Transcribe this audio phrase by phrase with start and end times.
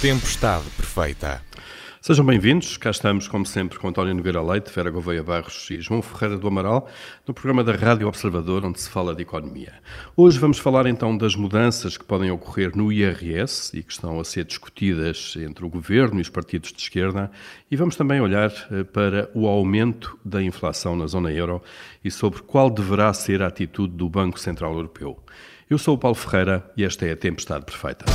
[0.00, 1.42] Tempestade Perfeita.
[2.00, 6.00] Sejam bem-vindos, cá estamos, como sempre, com António Nogueira Leite, Vera Gouveia Barros e João
[6.00, 6.88] Ferreira do Amaral,
[7.28, 9.74] no programa da Rádio Observador, onde se fala de economia.
[10.16, 14.24] Hoje vamos falar então das mudanças que podem ocorrer no IRS e que estão a
[14.24, 17.30] ser discutidas entre o Governo e os partidos de esquerda,
[17.70, 21.62] e vamos também olhar eh, para o aumento da inflação na zona euro
[22.02, 25.22] e sobre qual deverá ser a atitude do Banco Central Europeu.
[25.68, 28.06] Eu sou o Paulo Ferreira e esta é a Tempestade Perfeita.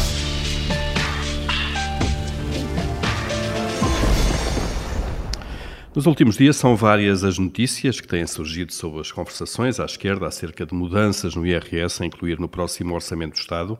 [5.95, 10.27] Nos últimos dias são várias as notícias que têm surgido sobre as conversações à esquerda
[10.27, 13.79] acerca de mudanças no IRS a incluir no próximo Orçamento do Estado.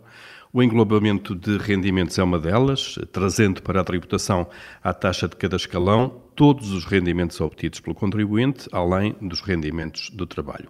[0.53, 4.47] O englobamento de rendimentos é uma delas, trazendo para a tributação
[4.81, 10.25] à taxa de cada escalão todos os rendimentos obtidos pelo contribuinte, além dos rendimentos do
[10.25, 10.69] trabalho.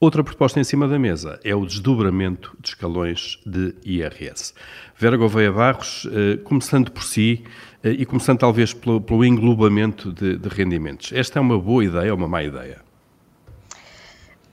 [0.00, 4.54] Outra proposta em cima da mesa é o desdobramento de escalões de IRS.
[4.96, 7.44] Vera Gouveia Barros, eh, começando por si,
[7.82, 11.12] e começando talvez pelo, pelo englobamento de, de, rendimentos.
[11.12, 12.82] Esta é uma boa ideia ou uma má ideia?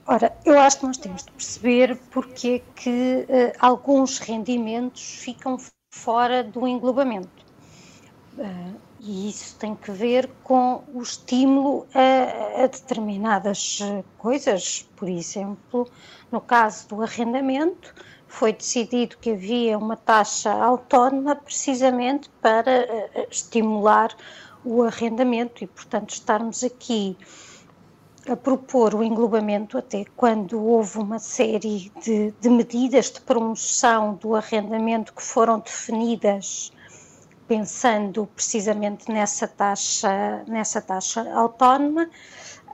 [0.06, 5.58] Ora, eu acho que nós temos de perceber porque é que uh, alguns rendimentos ficam
[5.90, 7.44] fora do englobamento.
[8.38, 13.80] Uh, e isso tem que ver com o estímulo a, a, determinadas
[14.18, 14.88] coisas.
[14.96, 15.88] Por exemplo,
[16.30, 17.94] no caso do arrendamento,
[18.28, 24.14] foi decidido que havia uma taxa autónoma precisamente para uh, estimular
[24.64, 27.16] o arrendamento e, portanto, estarmos aqui
[28.28, 34.34] a propor o englobamento até quando houve uma série de, de medidas de promoção do
[34.34, 36.72] arrendamento que foram definidas
[37.46, 42.10] pensando precisamente nessa taxa, nessa taxa autónoma.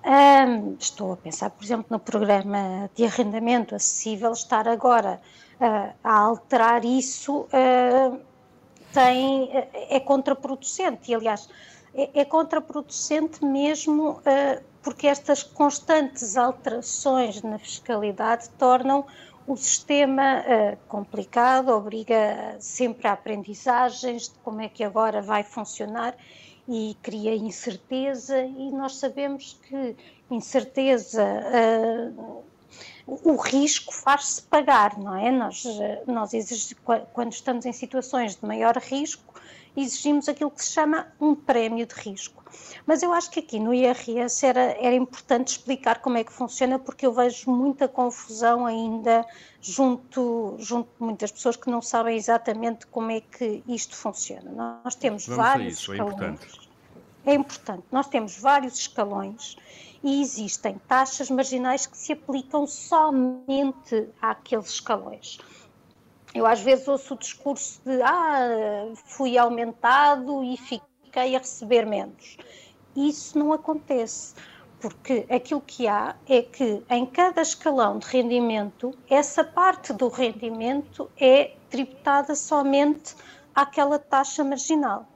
[0.05, 5.21] Um, estou a pensar, por exemplo, no programa de arrendamento acessível, estar agora
[5.60, 8.20] uh, a alterar isso uh,
[8.92, 11.10] tem, é contraproducente.
[11.10, 11.48] E, aliás,
[11.94, 19.04] é, é contraproducente mesmo uh, porque estas constantes alterações na fiscalidade tornam
[19.46, 26.16] o sistema uh, complicado, obriga sempre a aprendizagens de como é que agora vai funcionar
[26.69, 29.96] e cria incerteza e nós sabemos que
[30.30, 32.44] incerteza uh,
[33.06, 35.31] o risco faz-se pagar, não é?
[35.31, 35.65] Nós,
[36.06, 36.77] nós exigimos,
[37.12, 39.34] quando estamos em situações de maior risco,
[39.77, 42.43] exigimos aquilo que se chama um prémio de risco.
[42.87, 46.78] Mas eu acho que aqui no IRS era, era importante explicar como é que funciona,
[46.78, 49.27] porque eu vejo muita confusão ainda
[49.61, 54.81] junto, junto de muitas pessoas que não sabem exatamente como é que isto funciona.
[54.84, 56.21] Nós temos Vamos vários isso, escalões.
[56.21, 56.71] É importante.
[57.25, 57.84] É importante.
[57.91, 59.56] Nós temos vários escalões
[60.02, 65.38] e existem taxas marginais que se aplicam somente àqueles escalões.
[66.34, 72.38] Eu às vezes ouço o discurso de ah, fui aumentado e fiquei a receber menos.
[72.96, 74.34] Isso não acontece,
[74.80, 81.10] porque aquilo que há é que em cada escalão de rendimento, essa parte do rendimento
[81.20, 83.14] é tributada somente
[83.54, 85.06] àquela taxa marginal.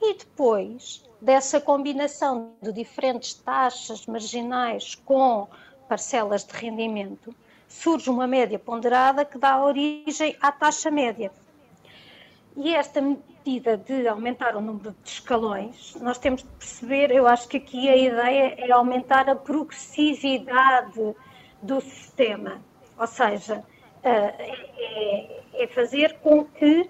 [0.00, 5.48] E depois dessa combinação de diferentes taxas marginais com
[5.88, 7.34] parcelas de rendimento,
[7.66, 11.32] surge uma média ponderada que dá origem à taxa média.
[12.54, 17.48] E esta medida de aumentar o número de escalões, nós temos de perceber, eu acho
[17.48, 21.14] que aqui a ideia é aumentar a progressividade
[21.62, 22.60] do sistema,
[22.98, 23.64] ou seja,
[24.02, 24.34] eh,
[24.76, 26.88] é, é fazer com que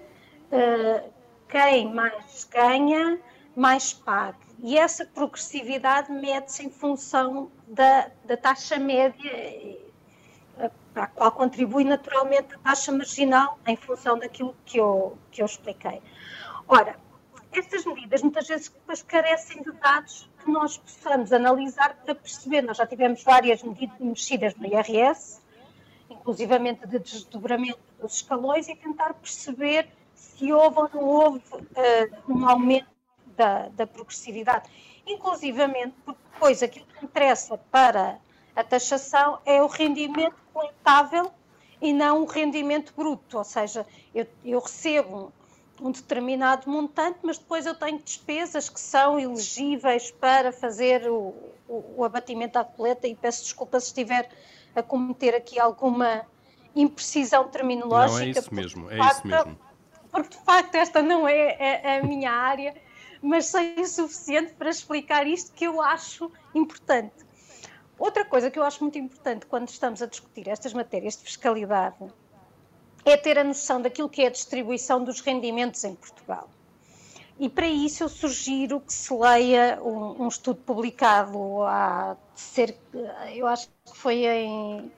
[0.51, 1.03] eh,
[1.47, 3.17] quem mais ganha
[3.55, 4.37] mais pague.
[4.59, 11.83] E essa progressividade mede-se em função da, da taxa média eh, para a qual contribui
[11.83, 16.01] naturalmente a taxa marginal em função daquilo que eu, que eu expliquei.
[16.67, 16.97] Ora,
[17.51, 22.61] estas medidas muitas vezes depois carecem de dados que nós possamos analisar para perceber.
[22.61, 25.41] Nós já tivemos várias medidas mexidas no IRS,
[26.09, 32.47] inclusivamente de desdobramento dos escalões, e tentar perceber se houve ou não houve uh, um
[32.47, 32.94] aumento
[33.35, 34.69] da, da progressividade.
[35.05, 38.19] Inclusivamente, porque depois aquilo que interessa para
[38.55, 41.31] a taxação é o rendimento coletável
[41.81, 45.33] e não o rendimento bruto, ou seja, eu, eu recebo
[45.79, 51.35] um, um, determinado montante, mas depois eu tenho despesas que são elegíveis para fazer o,
[51.67, 54.29] o, o abatimento à coleta e peço desculpa se estiver
[54.73, 56.25] a cometer aqui alguma
[56.75, 58.19] imprecisão terminológica.
[58.19, 59.59] Não, é isso mesmo, é facto, isso mesmo.
[60.11, 62.73] Porque de facto esta não é a, a minha área
[63.25, 67.25] mas sei o suficiente para explicar isto que eu acho importante.
[67.97, 72.05] Outra coisa que eu acho muito importante quando estamos a discutir estas matérias de fiscalidade
[73.03, 76.47] é ter a noção daquilo que é a distribuição dos rendimentos em Portugal.
[77.39, 82.79] E para isso eu sugiro que se leia um, um estudo publicado há cerca,
[83.33, 84.91] eu acho que foi em,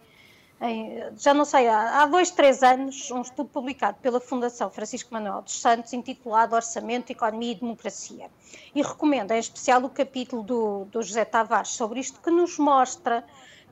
[0.61, 5.13] em já não sei, há, há, dois, três anos, um estudo publicado pela Fundação Francisco
[5.13, 8.29] Manuel dos Santos, intitulado Orçamento, Economia e Democracia.
[8.73, 13.23] E recomendo em especial o capítulo do, do José Tavares sobre isto, que nos mostra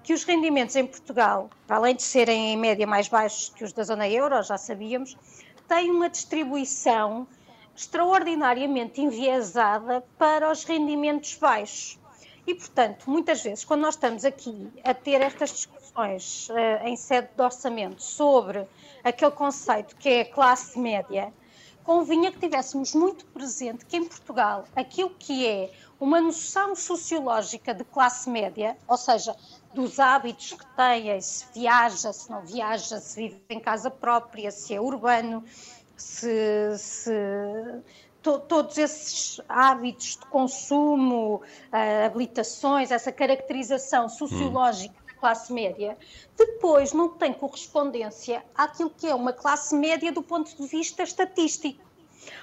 [0.04, 3.74] que os rendimentos em Portugal, para além de serem em média mais baixos que os
[3.74, 5.18] da zona euro, já sabíamos,
[5.68, 7.28] têm uma distribuição
[7.76, 12.00] extraordinariamente enviesada para os rendimentos baixos.
[12.48, 17.30] E, portanto, muitas vezes, quando nós estamos aqui a ter estas discussões uh, em sede
[17.36, 18.68] de orçamento sobre
[19.04, 21.32] aquele conceito que é a classe média,
[21.84, 27.84] convinha que tivéssemos muito presente que em Portugal aquilo que é uma noção sociológica de
[27.86, 29.36] classe média, ou seja,
[29.74, 34.74] dos hábitos que têm, se viaja, se não viaja, se vive em casa própria, se
[34.74, 35.44] é urbano,
[35.96, 37.12] se, se
[38.22, 45.05] to, todos esses hábitos de consumo, uh, habilitações, essa caracterização sociológica hum.
[45.05, 45.98] da classe média,
[46.38, 51.84] depois não tem correspondência àquilo que é uma classe média do ponto de vista estatístico.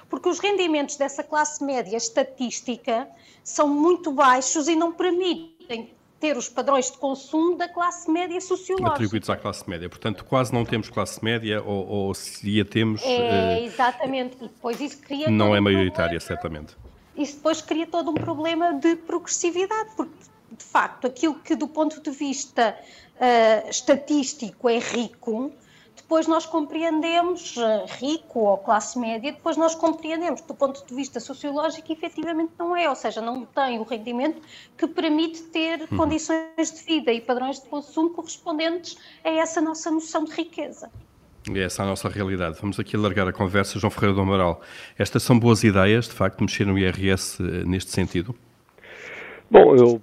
[0.09, 3.07] Porque os rendimentos dessa classe média estatística
[3.41, 8.95] são muito baixos e não permitem ter os padrões de consumo da classe média sociológica.
[8.95, 9.87] Atribuídos à classe média.
[9.87, 13.01] Portanto, quase não temos classe média, ou, ou se a temos.
[13.03, 14.35] É, uh, exatamente.
[14.41, 15.29] E depois isso cria.
[15.29, 16.75] Não é maioritária, certamente.
[17.15, 20.15] Isso depois cria todo um problema de progressividade, porque,
[20.57, 22.77] de facto, aquilo que, do ponto de vista
[23.15, 25.51] uh, estatístico, é rico,
[25.95, 31.19] depois nós compreendemos, eh, rico ou classe média, depois nós compreendemos do ponto de vista
[31.19, 34.41] sociológico que efetivamente não é, ou seja, não tem o rendimento
[34.77, 35.97] que permite ter uhum.
[35.97, 40.91] condições de vida e padrões de consumo correspondentes a essa nossa noção de riqueza.
[41.51, 42.57] E essa é a nossa realidade.
[42.59, 44.61] Vamos aqui alargar a conversa, João Ferreira do Amaral.
[44.97, 48.35] Estas são boas ideias, de facto, mexer no IRS eh, neste sentido?
[49.53, 50.01] Bom, eu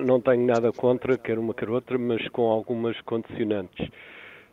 [0.00, 3.90] não tenho nada contra, quer uma quer outra, mas com algumas condicionantes.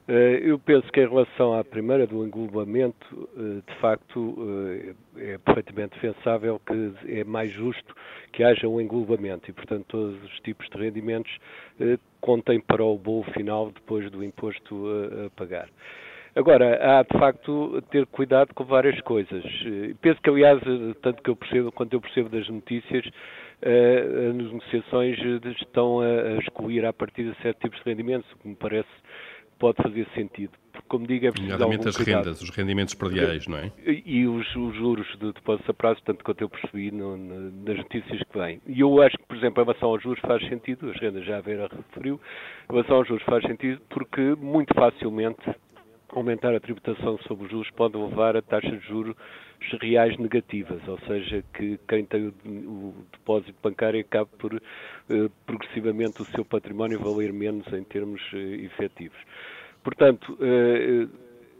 [0.08, 4.36] Eh, eu penso que em relação à primeira do englobamento, eh, de facto,
[5.18, 7.96] eh, é perfeitamente defensável que é mais justo
[8.32, 11.32] que haja um englobamento e, portanto, todos os tipos de rendimentos
[12.20, 14.88] contem para o bolo final depois do imposto
[15.28, 15.70] a pagar.
[16.36, 19.44] Agora, há de facto ter cuidado com várias coisas.
[20.02, 20.60] Penso que, aliás,
[21.02, 23.06] tanto que eu percebo, quanto eu percebo das notícias,
[23.62, 25.18] as negociações
[25.62, 28.90] estão a excluir a partir de certos tipos de rendimentos, o que me parece
[29.60, 30.52] pode fazer sentido.
[30.74, 32.24] Porque, como digo, é preciso Nomeadamente as cuidado.
[32.26, 33.72] rendas, os rendimentos prediais, não é?
[33.86, 38.22] E, os, os, juros de depósito a prazo, tanto quanto eu percebi no, nas notícias
[38.24, 38.60] que vêm.
[38.68, 41.38] E eu acho que, por exemplo, em relação aos juros faz sentido, as rendas já
[41.38, 42.20] a Vera referiu,
[42.70, 45.44] em relação aos juros faz sentido porque muito facilmente
[46.20, 49.16] aumentar a tributação sobre os juros pode levar a taxas de juros
[49.82, 56.26] reais negativas, ou seja, que quem tem o, depósito bancário acabe por eh, progressivamente o
[56.26, 59.18] seu património valer menos em termos eh, efetivos.
[59.84, 61.08] Portanto, eh,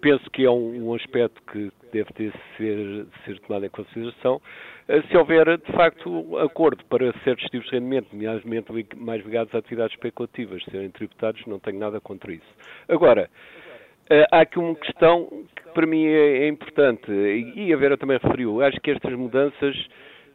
[0.02, 4.42] penso que é um, um, aspecto que deve ter ser, ser tomado em consideração.
[5.10, 9.96] Se houver, de facto, acordo para certos tipos de rendimento, nomeadamente mais ligados a atividades
[9.96, 12.54] especulativas, serem tributados, não tenho nada contra isso.
[12.90, 13.30] Agora,
[14.32, 18.62] há aqui uma questão que para mim é, é importante, e a Vera também referiu,
[18.62, 19.76] acho que estas mudanças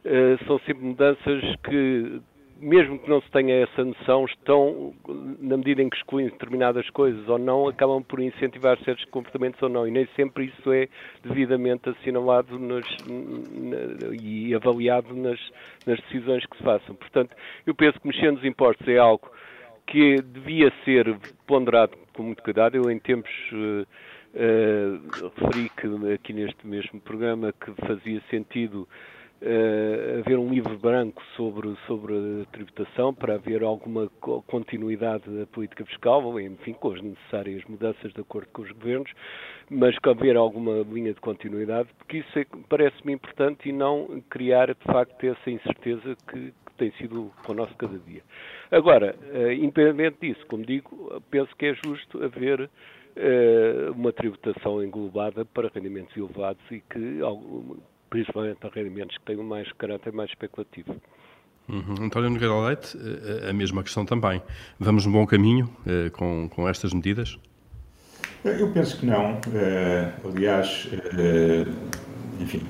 [0.05, 2.21] uh, são sempre mudanças que
[2.61, 4.93] mesmo que não se tenha essa noção, estão,
[5.39, 9.69] na medida em que excluem determinadas coisas ou não, acabam por incentivar certos comportamentos ou
[9.69, 9.87] não.
[9.87, 10.87] E nem sempre isso é
[11.23, 15.39] devidamente assinalado nas, na, e avaliado nas,
[15.85, 16.95] nas decisões que se façam.
[16.95, 17.35] Portanto,
[17.65, 19.31] eu penso que mexer nos impostos é algo
[19.89, 21.17] que devia ser
[21.47, 22.75] ponderado com muito cuidado.
[22.75, 23.87] Eu, em tempos, uh,
[24.35, 28.87] uh, referi que aqui neste mesmo programa que fazia sentido
[29.41, 34.07] uh, haver um livro branco sobre, sobre a tributação para haver alguma
[34.45, 39.11] continuidade da política fiscal, enfim, com as necessárias mudanças de acordo com os governos,
[39.71, 44.67] mas que haver alguma linha de continuidade, porque isso é, parece-me importante e não criar,
[44.67, 48.23] de facto, essa incerteza que, tem sido connosco cada dia.
[48.71, 55.45] Agora, uh, independente disso, como digo, penso que é justo haver uh, uma tributação englobada
[55.45, 57.19] para rendimentos elevados e que
[58.09, 60.95] principalmente a rendimentos que têm mais caráter mais especulativo.
[61.69, 62.05] Uhum.
[62.05, 64.41] António Nogueira Leite, eh, a mesma questão também.
[64.79, 67.37] Vamos no bom caminho uh, com, com estas medidas?
[68.43, 69.33] Eu penso que não.
[69.33, 72.08] Uh, aliás, uh,
[72.39, 72.61] enfim,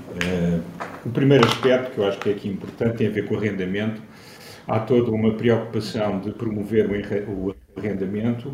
[1.06, 3.38] o primeiro aspecto que eu acho que é aqui importante tem a ver com o
[3.38, 4.02] arrendamento.
[4.68, 6.88] Há toda uma preocupação de promover
[7.28, 8.54] o arrendamento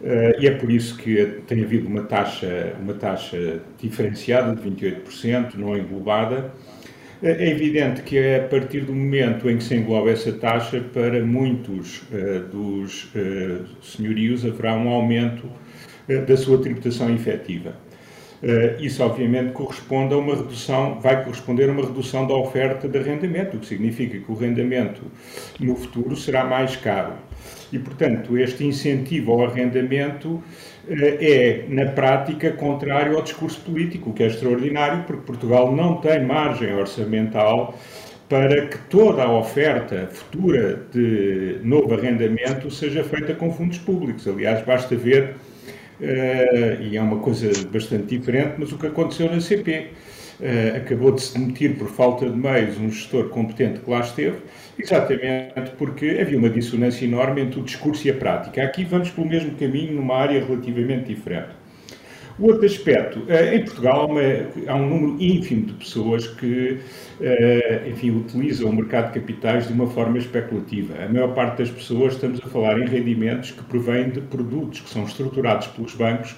[0.00, 5.54] Uh, e é por isso que tem havido uma taxa, uma taxa diferenciada de 28%,
[5.54, 6.52] não englobada,
[7.22, 11.24] É evidente que é a partir do momento em que se engloba essa taxa, para
[11.24, 17.74] muitos uh, dos uh, senhorios haverá um aumento uh, da sua tributação efetiva.
[18.78, 23.56] Isso, obviamente, corresponde a uma redução, vai corresponder a uma redução da oferta de arrendamento,
[23.56, 25.02] o que significa que o arrendamento
[25.58, 27.14] no futuro será mais caro.
[27.72, 30.42] E, portanto, este incentivo ao arrendamento
[30.88, 36.22] é, na prática, contrário ao discurso político, o que é extraordinário, porque Portugal não tem
[36.24, 37.76] margem orçamental
[38.28, 44.26] para que toda a oferta futura de novo arrendamento seja feita com fundos públicos.
[44.26, 45.34] Aliás, basta ver,
[46.00, 49.90] uh, e é uma coisa bastante diferente, mas o que aconteceu na CP.
[50.38, 54.00] Uh, eh, acabou de se demitir por falta de meios um gestor competente que lá
[54.00, 54.36] esteve,
[54.78, 58.62] Exatamente, porque havia uma dissonância enorme entre o discurso e a prática.
[58.62, 61.48] Aqui vamos pelo mesmo caminho numa área relativamente diferente.
[62.38, 66.80] O outro aspecto, eh, em Portugal há, uma, há, um número ínfimo de pessoas que,
[67.18, 71.02] eh, enfim, utilizam o mercado de capitais de uma forma especulativa.
[71.02, 74.90] A maior parte das pessoas, estamos a falar em rendimentos que provêm de produtos que
[74.90, 76.36] são estruturados pelos bancos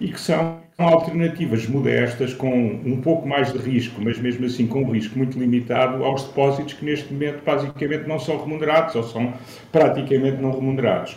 [0.00, 2.52] e que são alternativas modestas, com
[2.84, 6.74] um pouco mais de risco, mas mesmo assim com um risco muito limitado aos depósitos
[6.74, 9.32] que neste momento basicamente não são remunerados ou são
[9.70, 11.16] praticamente não remunerados.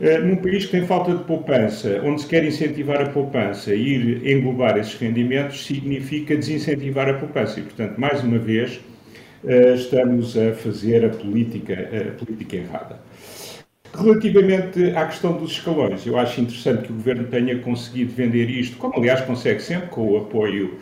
[0.00, 3.80] Eh, num país que tem falta de poupança, onde se quer incentivar a poupança e
[3.80, 7.60] ir englobar esses rendimentos, significa desincentivar a poupança.
[7.60, 8.80] E, portanto, mais uma vez,
[9.44, 13.00] eh, estamos a fazer a política, a política errada.
[13.92, 18.76] Relativamente à questão dos escalões, eu acho interessante que o Governo tenha conseguido vender isto,
[18.76, 20.78] como aliás consegue sempre, com o apoio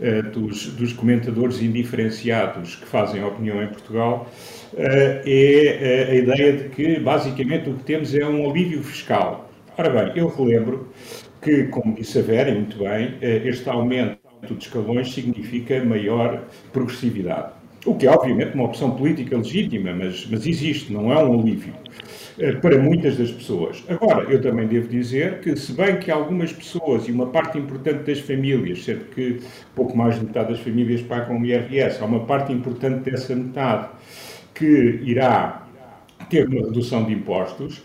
[0.00, 4.28] uh, dos, dos, comentadores indiferenciados que fazem opinião em Portugal,
[4.72, 9.50] uh, é uh, a ideia de que basicamente o que temos é um alívio fiscal.
[9.76, 10.92] Ora bem, eu relembro
[11.40, 17.57] que, como disse a Vera, muito bem, este aumento de escalões significa maior progressividade.
[17.86, 21.74] O que é, obviamente, uma opção política legítima, mas, mas existe, não é um alívio.
[22.38, 23.82] Eh, para muitas das pessoas.
[23.88, 28.04] Agora, eu também devo dizer que, se bem que algumas pessoas e uma parte importante
[28.04, 29.40] das famílias, sendo que
[29.74, 33.88] pouco mais de metade das famílias pagam o IRS, há uma parte importante dessa metade
[34.54, 35.66] que irá
[36.30, 37.82] ter uma redução de impostos,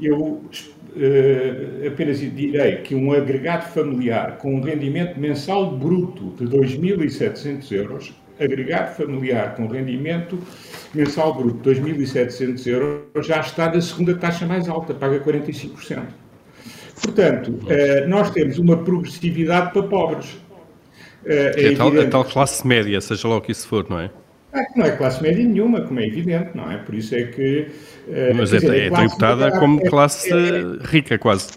[0.00, 7.72] eu uh, apenas direi que um agregado familiar com um rendimento mensal bruto de 2.700
[7.72, 10.38] euros agregado familiar com rendimento
[10.94, 16.02] mensal bruto de 2.700 euros já está na segunda taxa mais alta, paga 45%.
[17.02, 20.36] Portanto, eh, nós temos uma progressividade para pobres.
[21.24, 23.98] Eh, é, é, tal, é tal classe média, seja lá o que isso for, não
[23.98, 24.10] é?
[24.54, 26.76] É, não é classe média nenhuma, como é evidente, não é?
[26.76, 27.68] Por isso é que.
[28.06, 30.30] Uh, Mas é, dizer, é, é tributada como é, classe
[30.82, 31.48] rica, quase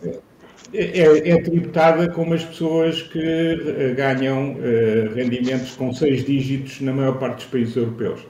[0.78, 6.92] é, é, tributada como as pessoas que uh, ganham uh, rendimentos com seis dígitos na
[6.92, 8.22] maior parte dos países europeus.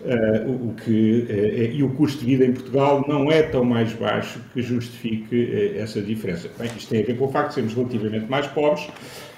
[0.00, 3.92] Uh, o, que, é, e o custo de vida em Portugal não é tão mais
[3.94, 6.48] baixo que justifique essa diferença.
[6.58, 8.88] Bem, isto tem a ver com o facto de sermos relativamente mais pobres,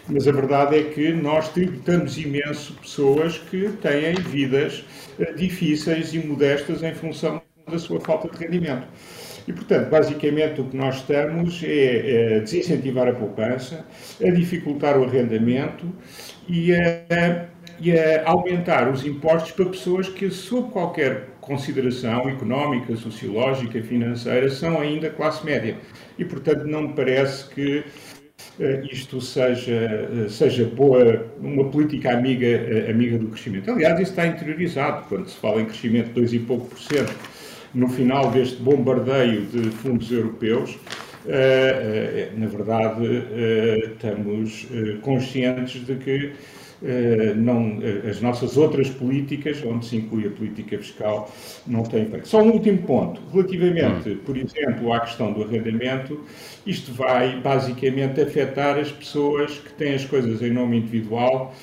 [0.07, 4.85] mas a verdade é que nós tributamos imenso pessoas que têm vidas
[5.37, 7.40] difíceis e modestas em função
[7.71, 8.87] da sua falta de rendimento.
[9.47, 13.85] E, portanto, basicamente o que nós estamos é, é desincentivar a poupança,
[14.23, 15.87] a dificultar o arrendamento
[16.49, 17.47] e a,
[17.80, 24.80] e a aumentar os impostos para pessoas que, sob qualquer consideração económica, sociológica, financeira, são
[24.80, 25.76] ainda classe média.
[26.18, 27.78] E, portanto, não me parece que
[28.59, 33.70] uh, isto seja, uh, seja boa, uma política amiga, uh, amiga do crescimento.
[33.70, 37.30] Aliás, isso está interiorizado, quando se fala em crescimento de 2 e pouco por cento
[37.75, 40.79] no final deste bombardeio de fundos europeus,
[41.27, 44.67] eh, eh, na verdade, eh, estamos
[45.03, 46.33] conscientes de que
[47.37, 51.31] não, as nossas outras políticas, onde se inclui a política fiscal,
[51.67, 52.27] não têm efeito.
[52.27, 53.21] Só um último ponto.
[53.31, 54.19] Relativamente, hum.
[54.25, 56.25] por exemplo, à questão do arrendamento,
[56.67, 61.55] isto vai basicamente afetar as pessoas que têm as coisas em nome individual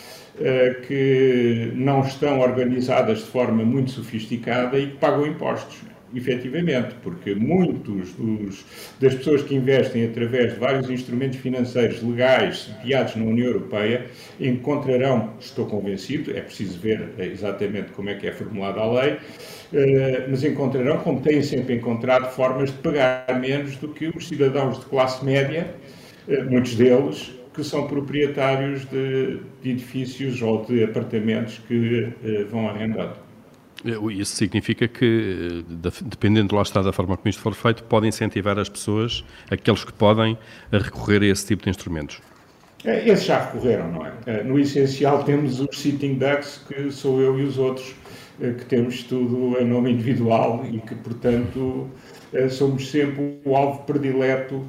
[0.86, 5.78] que não estão organizadas de forma muito sofisticada e que pagam impostos
[6.16, 8.66] efetivamente, porque muitos dos,
[9.00, 14.06] das pessoas que investem através de vários instrumentos financeiros legais sediados na União Europeia
[14.40, 19.18] encontrarão, estou convencido, é preciso ver exatamente como é que é formulada a lei,
[19.74, 24.80] eh, mas encontrarão, como têm sempre encontrado, formas de pagar menos do que os cidadãos
[24.80, 25.68] de classe média,
[26.28, 32.70] eh, muitos deles, que são proprietários de, de edifícios ou de apartamentos que eh, vão
[32.70, 33.26] arrendando.
[33.86, 35.63] Isso significa que,
[36.03, 39.93] dependendo lá está da forma como isto for feito, pode incentivar as pessoas, aqueles que
[39.93, 40.38] podem,
[40.72, 42.19] a recorrer a esse tipo de instrumentos.
[42.84, 44.13] É, esses já recorreram, não é?
[44.25, 44.43] é?
[44.43, 47.96] No essencial temos os sitting ducks, que sou eu e os outros,
[48.41, 51.89] é, que temos tudo a nome individual e que, portanto,
[52.50, 54.63] somos sempre o alvo predileto,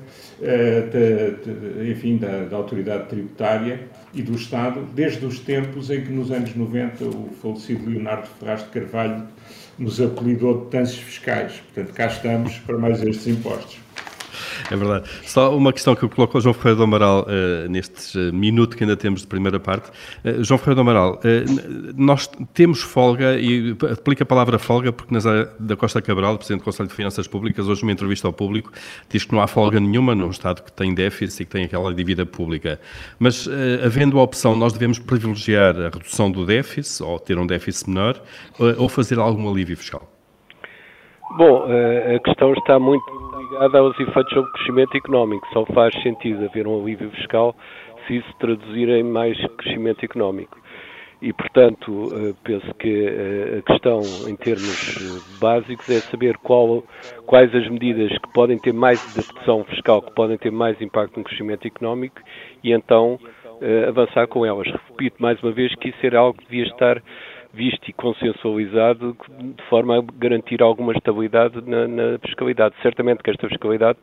[1.91, 3.81] enfim, da, da, autoridade tributária
[4.15, 8.63] e do Estado, desde os tempos em que, nos anos 90, o falecido Leonardo Ferraz
[8.63, 9.27] de Carvalho
[9.79, 11.63] nos apelidou de tansos fiscais.
[11.73, 13.88] Portanto, cá estamos para mais estes impostos.
[14.71, 15.09] É verdade.
[15.25, 18.77] Só uma questão que eu coloco ao João Ferreira do Amaral uh, neste uh, minuto
[18.77, 19.91] que ainda temos de primeira parte.
[20.25, 21.21] Uh, João Ferreira do Amaral,
[21.97, 26.65] nós temos folga, e aplica a palavra folga porque Nazaré da Costa Cabral, Presidente do
[26.65, 28.71] Conselho de Finanças Públicas, hoje numa entrevista ao público,
[29.09, 31.95] diz que não há folga nenhuma num Estado que tem déficit e que tem aquela
[31.95, 32.79] dívida pública.
[33.19, 33.49] Mas,
[33.85, 38.23] havendo a opção, nós devemos privilegiar a redução do déficit, ou ter um déficit menor,
[38.77, 40.18] ou fazer algum alívio fiscal?
[41.37, 43.05] Bom, a questão está muito
[43.39, 45.47] ligada aos efeitos sobre o crescimento económico.
[45.53, 47.55] Só faz sentido haver um alívio fiscal
[48.07, 50.59] se isso traduzir em mais crescimento económico.
[51.21, 56.85] E, portanto, eh, penso que eh, a questão, em termos eh, básicos, é saber qual,
[57.27, 61.25] quais as medidas que podem ter mais adaptação fiscal, que podem ter mais impacto no
[61.25, 62.21] crescimento económico
[62.63, 63.19] e então
[63.89, 64.69] avançar com elas.
[64.89, 67.03] Repito mais uma vez que isso era algo que devia estar
[67.53, 72.75] visto e consensualizado de forma a garantir alguma estabilidade na, na, fiscalidade.
[72.83, 73.99] Certamente que esta fiscalidade,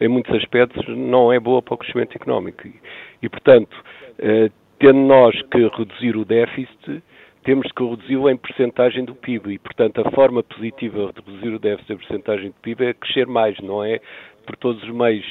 [0.00, 2.66] em muitos aspectos, não é boa para o crescimento económico.
[2.66, 2.74] E,
[3.22, 3.76] e portanto,
[4.18, 7.02] eh, tendo nós que reduzir o déficit,
[7.44, 11.58] temos que reduzi-lo em percentagem do PIB e, portanto, a forma positiva de reduzir o
[11.58, 14.00] déficit em percentagem do PIB é crescer mais, não é
[14.46, 15.26] por todos os meios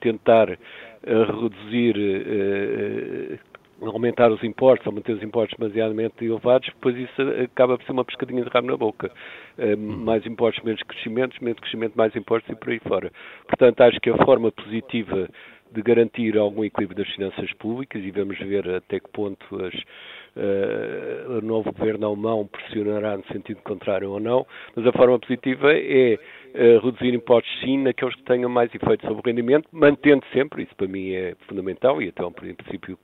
[0.00, 0.58] tentar eh,
[1.06, 3.38] reduzir eh,
[3.82, 8.04] aumentar os impostos, ou manter os impostos demasiadamente elevados, depois isso acaba por ser uma
[8.04, 9.10] pescadinha de rabo na boca.
[9.58, 13.12] Uh, mais impostos, menos crescimentos, menos crescimento, mais impostos e por aí fora.
[13.46, 15.28] Portanto, acho que a forma positiva
[15.70, 21.38] de garantir algum equilíbrio das finanças públicas, e vamos ver até que ponto as, uh,
[21.38, 26.18] o novo governo alemão pressionará no sentido contrário ou não, mas a forma positiva é
[26.54, 30.74] uh, reduzir impostos sim naqueles que tenham mais efeito sobre o rendimento, mantendo sempre, isso
[30.76, 32.98] para mim é fundamental e até um princípio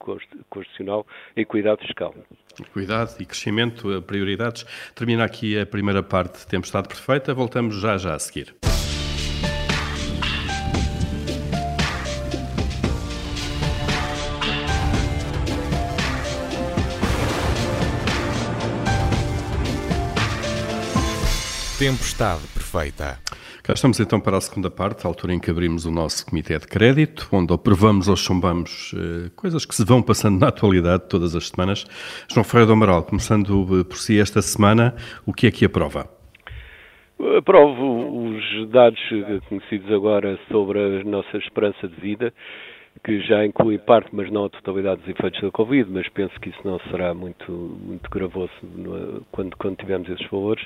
[0.50, 2.14] constitucional, a equidade fiscal.
[2.61, 4.64] Equidade e crescimento, eh, prioridades.
[4.94, 8.54] Termina aqui a primeira parte de Tempestade Perfeita, voltamos já já a seguir.
[21.85, 23.18] Tempestade perfeita.
[23.62, 26.59] Cá estamos então para a segunda parte, a altura em que abrimos o nosso Comitê
[26.59, 31.37] de Crédito, onde aprovamos ou chumbamos eh, coisas que se vão passando na atualidade todas
[31.37, 31.85] as semanas.
[32.27, 36.09] João Ferreira do Amaral, começando eh, por si esta semana, o que é que aprova?
[37.37, 39.01] Aprovo os dados
[39.51, 42.33] conhecidos agora sobre a nossa esperança de vida
[43.05, 46.49] que já inclui parte, mas não a totalidade dos efeitos da Covid, mas penso que
[46.49, 48.51] isso não será muito, muito gravoso
[49.31, 50.64] quando, quando tivermos esses valores,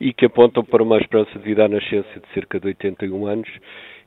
[0.00, 3.48] e que apontam para uma esperança de vida à nascença de cerca de 81 anos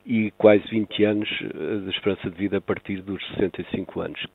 [0.05, 4.25] e quase 20 anos eh, de esperança de vida a partir dos 65 anos.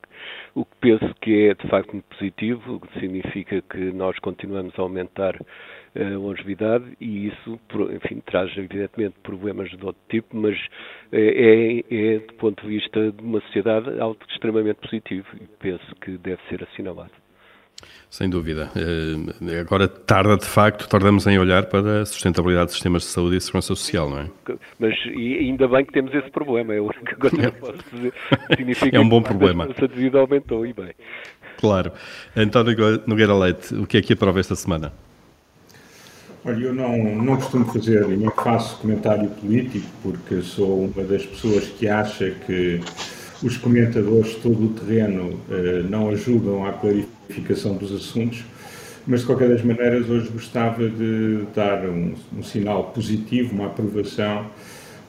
[0.53, 4.77] O que penso que é de facto muito positivo, o que significa que nós continuamos
[4.77, 5.39] a aumentar
[5.95, 7.59] a longevidade e isso,
[7.93, 10.57] enfim, traz evidentemente problemas de outro tipo, mas
[11.11, 15.95] é, é, é do ponto de vista de uma sociedade algo extremamente positivo e penso
[15.95, 17.11] que deve ser assinalado.
[18.09, 18.69] Sem dúvida.
[18.75, 23.37] Eh, agora tarda, de facto, tardamos em olhar para a sustentabilidade dos sistemas de saúde
[23.37, 24.29] e segurança social, não é?
[24.77, 28.13] Mas ainda bem que temos esse problema, é a única coisa que eu posso dizer.
[28.55, 29.67] Significa é um bom problema.
[29.67, 30.93] Que a de vida aumentou e bem.
[31.57, 31.91] Claro.
[32.35, 34.91] António Nogueira Leite, o que é que aprova esta semana?
[36.43, 41.65] Olha, eu não, não costumo fazer nem faço comentário político, porque sou uma das pessoas
[41.65, 42.79] que acha que
[43.43, 48.43] os comentadores todo o terreno eh, não ajudam à clarificação dos assuntos,
[49.05, 54.47] mas de qualquer das maneiras hoje gostava de dar um, um sinal positivo, uma aprovação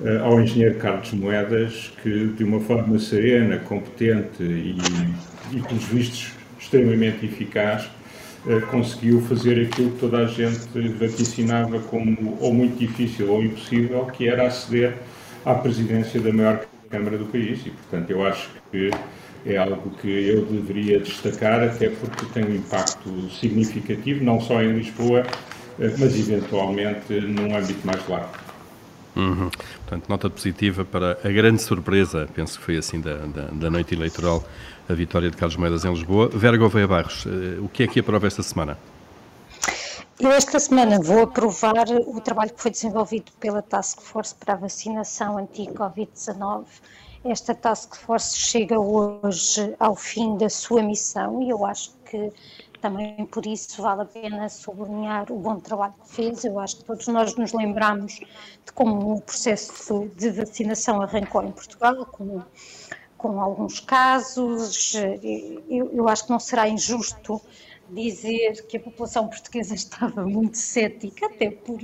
[0.04, 4.76] eh, ao engenheiro Carlos Moedas, que de uma forma serena, competente e,
[5.50, 7.88] e pelos vistos, extremamente eficaz,
[8.70, 10.58] conseguiu fazer aquilo que toda a gente
[10.98, 14.94] vaticinava como ou muito difícil ou impossível, que era aceder
[15.44, 18.90] à presidência da maior Câmara do país e, portanto, eu acho que
[19.46, 24.72] é algo que eu deveria destacar, até porque tem um impacto significativo, não só em
[24.72, 25.22] Lisboa,
[25.80, 28.41] eh, mas eventualmente num âmbito mais largo.
[29.14, 29.50] Uhum.
[29.50, 33.94] Portanto, nota positiva para a grande surpresa, penso que foi assim da, da, da noite
[33.94, 34.42] eleitoral,
[34.88, 36.28] a vitória de Carlos Moedas em Lisboa.
[36.28, 38.78] Vera Gouveia Barros, eh, o que é que aprova esta semana?
[40.18, 44.56] Eu esta semana vou aprovar o trabalho que foi desenvolvido pela Task Force para a
[44.56, 46.64] vacinação anti-Covid-19
[47.24, 52.32] esta task force chega hoje ao fim da sua missão e eu acho que
[52.82, 56.44] também por isso vale a pena sublinhar o bom trabalho que fez.
[56.44, 61.52] Eu acho que todos nós nos lembramos de como o processo de vacinação arrancou em
[61.52, 62.04] Portugal,
[63.16, 64.94] com, alguns casos.
[65.70, 67.40] Eu, eu acho que não será injusto
[67.88, 71.78] dizer que a população portuguesa estava muito cética, até por,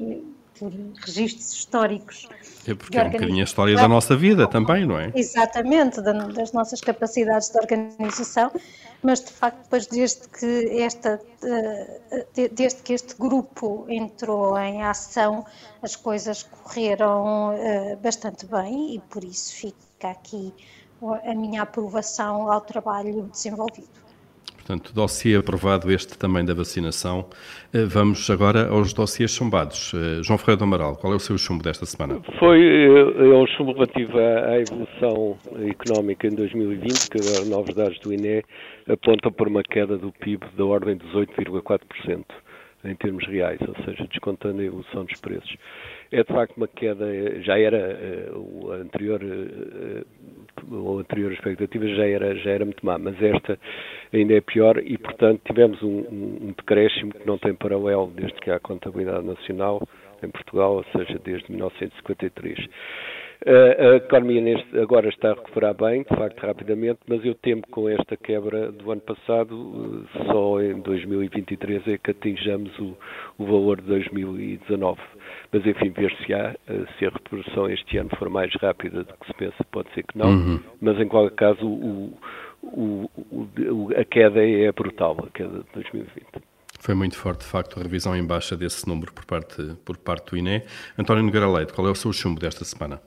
[0.59, 0.73] por
[1.05, 2.29] registros históricos.
[2.66, 5.12] É porque é um bocadinho a história da nossa vida também, não é?
[5.14, 8.51] Exatamente, das nossas capacidades de organização,
[9.03, 15.47] mas de facto depois desde que, esta, eh, desde que este grupo entrou em ação,
[15.83, 20.53] as coisas correram eh, bastante bem e por isso fica aqui
[21.25, 24.08] a minha aprovação ao trabalho desenvolvido.
[24.69, 27.25] Portanto, dossiê aprovado este também da vacinação.
[27.73, 29.95] Eh, vamos agora aos dossiês chumbados.
[29.95, 32.21] Eh, João Ferreira do Amaral, qual é o seu chumbo desta semana?
[32.39, 38.13] Foi é um chumbo relativo à evolução económica em 2020, que agora novos dados do
[38.13, 38.45] INE
[38.87, 42.27] apontam para uma queda do PIB da ordem dos 8,4%
[42.85, 45.57] em termos reais, ou seja, descontando a evolução dos preços.
[46.11, 47.07] É de facto uma queda,
[47.42, 49.21] já era o anterior
[50.71, 53.59] ou anterior expectativa já era, já era muito má, mas esta
[54.12, 58.51] ainda é pior e, portanto, tivemos um, um decréscimo que não tem paralelo desde que
[58.51, 59.87] há a contabilidade nacional
[60.23, 62.59] em Portugal, ou seja, desde 1953.
[63.47, 67.71] A economia neste, agora está a recuperar bem, de facto, rapidamente, mas eu temo que
[67.71, 72.97] com esta quebra do ano passado, só em 2023 é que atinjamos o,
[73.38, 75.01] o valor de 2019.
[75.53, 76.55] Mas, enfim, ver-se-á
[76.99, 80.19] se a reprodução este ano for mais rápida do que se pensa, pode ser que
[80.19, 80.61] não, uhum.
[80.81, 82.19] mas em qualquer caso, o,
[82.63, 86.43] o, o, a queda é brutal, a queda de 2020.
[86.81, 90.31] Foi muito forte, de facto, a revisão em baixa desse número por parte, por parte
[90.31, 90.63] do INE.
[90.97, 93.01] António Nogueira Leite, qual é o seu chumbo desta semana?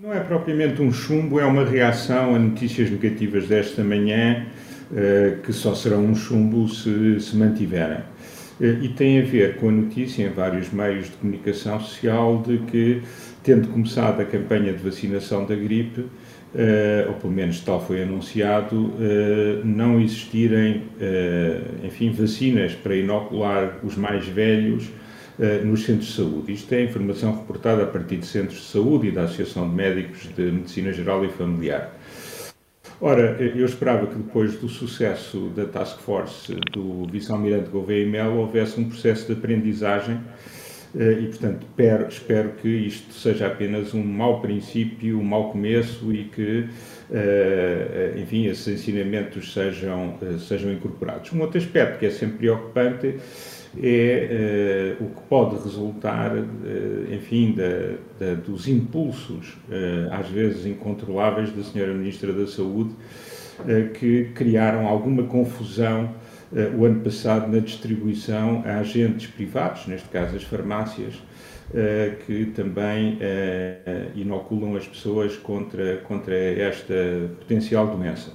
[0.00, 4.46] Não é propriamente um chumbo, é uma reação a notícias negativas desta manhã,
[4.94, 8.04] eh, que só serão um chumbo se se mantiverem.
[8.60, 12.58] Eh, e tem a ver com a notícia em vários meios de comunicação social de
[12.58, 13.02] que,
[13.42, 16.06] tendo começado a campanha de vacinação da gripe,
[16.54, 18.92] eh, ou pelo menos tal foi anunciado,
[19.64, 20.84] não existirem,
[21.84, 24.88] enfim, vacinas para inocular os mais velhos
[25.40, 26.52] eh, nos centros de saúde.
[26.52, 30.28] Isto é informação reportada a partir de centros de saúde e da Associação de Médicos
[30.34, 31.96] de Medicina Geral e Familiar.
[33.00, 38.38] Ora, eu esperava que depois do sucesso da Task Force do Vice-Almirante Gouveia e Melo
[38.38, 40.20] houvesse um processo de aprendizagem
[40.98, 41.64] eh, e, portanto,
[42.08, 46.68] espero que isto seja apenas um mau princípio, um mau começo e que,
[47.12, 51.32] eh, enfim, esses ensinamentos sejam, sejam incorporados.
[51.32, 53.14] Um outro aspecto que é sempre preocupante
[53.76, 60.66] é uh, o que pode resultar, uh, enfim, da, da, dos impulsos, uh, às vezes
[60.66, 62.94] incontroláveis, da Senhora Ministra da Saúde,
[63.94, 66.14] que criaram alguma confusão
[66.78, 71.14] o ano passado na distribuição a agentes privados, neste caso as farmácias,
[72.24, 73.18] que também
[74.14, 76.94] inoculam as pessoas contra, contra esta
[77.40, 78.30] potencial doença.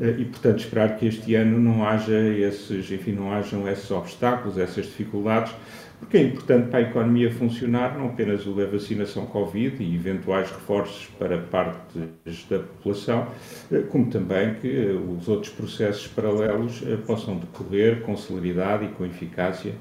[0.00, 4.58] Eh, e, portanto, esperar que este ano não haja esses, enfim, não hajam esses obstáculos,
[4.58, 5.52] essas dificuldades,
[6.00, 10.50] porque é importante para a economia funcionar não apenas o da vacinação Covid e eventuais
[10.50, 13.28] reforços para partes da população,
[13.70, 19.04] eh, como também que eh, os outros processos paralelos possam decorrer com celeridade e com
[19.04, 19.72] eficácia.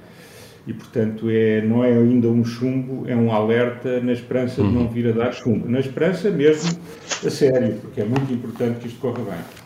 [0.67, 4.81] E, portanto, é, não é ainda um chumbo, é um alerta na esperança de não
[4.81, 4.89] uhum.
[4.89, 5.67] vir a dar chumbo.
[5.67, 6.79] Na esperança mesmo
[7.25, 9.60] a sério, porque é muito importante que isto corra bem.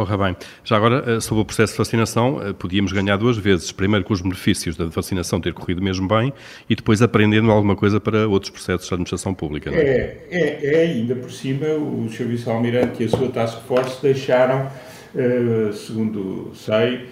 [0.00, 0.36] Corra bem.
[0.64, 3.70] Já agora, eh, sobre o processo de vacinação, eh, podíamos ganhar duas vezes.
[3.70, 6.32] Primeiro, com os benefícios da vacinação ter corrido mesmo bem
[6.70, 9.68] e depois aprendendo alguma coisa para outros processos de administração pública.
[9.68, 9.76] É?
[9.76, 10.28] é?
[10.30, 12.28] É, é, ainda por cima, o Sr.
[12.28, 14.70] Vice-Almirante e a sua Task Force deixaram,
[15.14, 17.06] eh, segundo sei,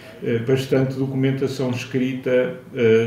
[0.46, 2.58] bastante documentação escrita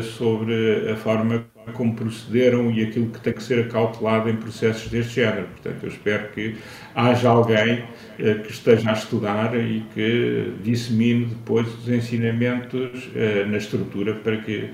[0.03, 5.15] sobre a forma como procederam e aquilo que tem que ser acautelado em processos deste
[5.15, 5.47] género.
[5.47, 6.55] Portanto, eu espero que
[6.95, 7.83] haja alguém
[8.19, 14.37] eh, que esteja a estudar e que dissemine depois os ensinamentos eh, na estrutura para
[14.37, 14.69] que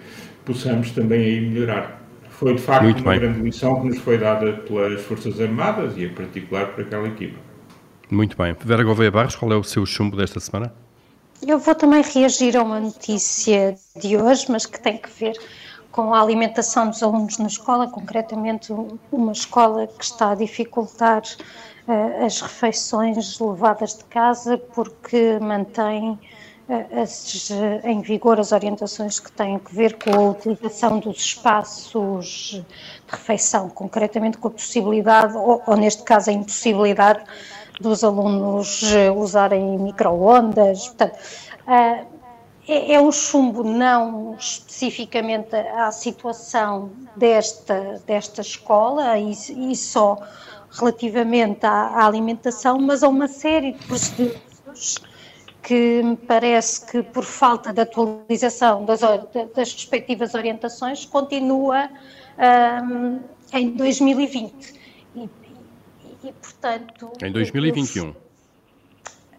[0.46, 2.02] possamos também aí melhorar.
[2.30, 3.20] Foi de facto Muito uma bem.
[3.20, 7.40] grande lição que nos foi dada pelas Forças Armadas e em particular por aquela equipa.
[8.10, 8.56] Muito bem.
[8.64, 10.74] Vera Gouveia Barros, qual é o seu chumbo desta semana?
[11.46, 15.34] Eu vou também reagir a uma notícia de hoje, mas que tem que ver
[15.98, 18.72] com a alimentação dos alunos na escola, concretamente
[19.12, 26.12] uma escola que está a dificultar uh, as refeições levadas de casa porque mantém
[26.70, 31.18] uh, as, uh, em vigor as orientações que têm a ver com a utilização dos
[31.18, 32.64] espaços de
[33.08, 37.24] refeição, concretamente com a possibilidade, ou, ou neste caso a impossibilidade,
[37.82, 38.84] dos alunos
[39.16, 40.88] usarem microondas.
[40.90, 41.18] Portanto,
[42.68, 50.18] é, é um chumbo não especificamente à situação desta, desta escola e, e só
[50.72, 54.98] relativamente à, à, alimentação, mas a uma série de procedimentos
[55.64, 61.90] que me parece que, por falta de atualização das, das respectivas orientações, continua
[62.84, 63.20] um,
[63.52, 64.76] em 2020.
[65.16, 65.30] E, e,
[66.24, 67.12] e, portanto.
[67.22, 68.27] Em 2021.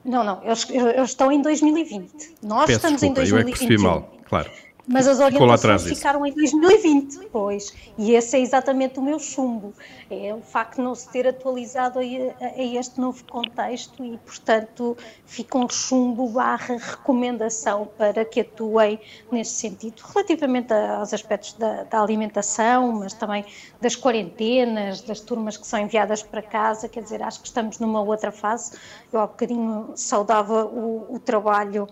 [0.04, 2.36] Não, não, eles, eles, estão em 2020.
[2.42, 3.36] Nós Peço estamos desculpa, em 2021.
[3.36, 4.50] Eu é que percebi mal, claro.
[4.88, 7.74] Mas as orientações ficaram em 2020, pois.
[7.98, 9.74] E esse é exatamente o meu chumbo.
[10.10, 14.96] É o facto de não se ter atualizado a, a este novo contexto e, portanto,
[15.26, 18.98] fica um chumbo barra recomendação para que atuem
[19.30, 23.44] nesse sentido, relativamente aos aspectos da, da, alimentação, mas também
[23.82, 28.00] das quarentenas, das turmas que são enviadas para casa, quer dizer, acho que estamos numa
[28.00, 28.72] outra fase.
[29.12, 31.86] Eu há bocadinho saudava o, o trabalho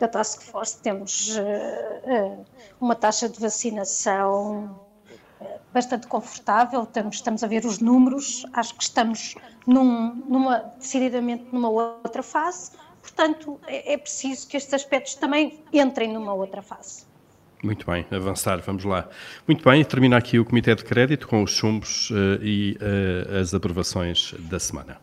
[0.00, 2.44] da Task Force temos uh,
[2.80, 4.80] uma taxa de vacinação
[5.40, 9.34] eh, bastante confortável, estamos, estamos a ver os números, acho que estamos
[9.66, 16.12] num, numa, decididamente numa outra fase, portanto é, é preciso que estes aspectos também entrem
[16.12, 17.04] numa outra fase.
[17.62, 19.06] Muito bem, avançar, vamos lá.
[19.46, 23.52] Muito bem, termina aqui o Comitê de Crédito com os chumbos uh, e uh, as
[23.52, 24.96] aprovações da semana.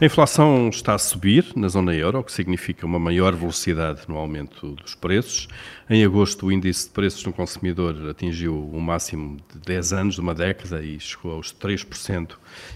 [0.00, 4.16] A inflação está a subir na zona euro, o que significa uma maior velocidade no
[4.16, 5.46] aumento dos preços.
[5.88, 10.20] Em agosto, o índice de preços no consumidor atingiu um máximo de 10 anos, de
[10.20, 12.32] uma década, e chegou aos 3%,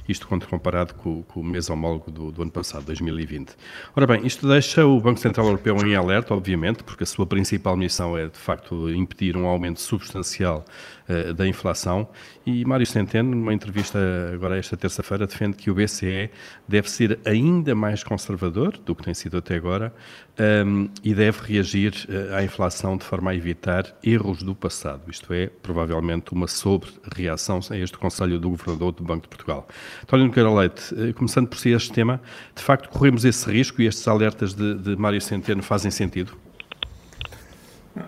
[0.08, 3.54] isto quando comparado com, com o mês homólogo do, do, ano passado, 2020.
[3.94, 7.76] Ora bem, isto deixa o Banco Central Europeu em alerta, obviamente, porque a sua principal
[7.76, 10.64] missão é, de facto, impedir um aumento substancial
[11.08, 12.08] uh, da inflação.
[12.46, 13.98] E Mário Centeno, numa entrevista
[14.32, 16.30] agora esta terça-feira, defende que o BCE
[16.66, 19.92] deve ser ainda mais conservador do que tem sido até agora
[20.38, 25.32] um, e deve reagir uh, à inflação de forma a evitar erros do passado, isto
[25.32, 29.68] é, provavelmente uma sobre-reação a este Conselho do Governador do Banco de Portugal.
[30.02, 32.20] António Nogueira Leite, uh, começando por si este tema,
[32.54, 36.32] de facto corremos esse risco e estes alertas de, de Mário Centeno fazem sentido?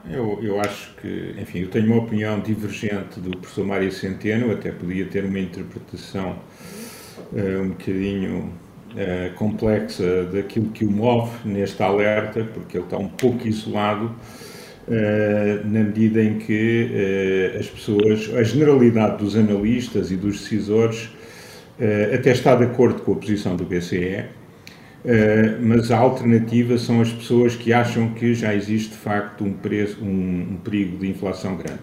[0.09, 4.71] Eu, eu acho que, enfim, eu tenho uma opinião divergente do professor Mário Centeno, até
[4.71, 6.39] podia ter uma interpretação
[7.33, 8.53] uh, um bocadinho
[8.93, 15.67] uh, complexa daquilo que o move neste alerta, porque ele está um pouco isolado uh,
[15.67, 21.11] na medida em que uh, as pessoas, a generalidade dos analistas e dos decisores
[22.13, 24.27] até está de acordo com a posição do BCE,
[25.63, 29.97] mas a alternativa são as pessoas que acham que já existe de facto um, preço,
[30.05, 31.81] um perigo de inflação grande.